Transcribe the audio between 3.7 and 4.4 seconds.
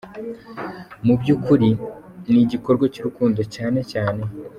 cyane.